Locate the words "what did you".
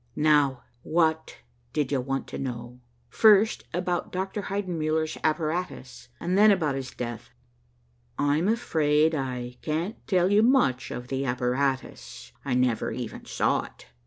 0.81-2.01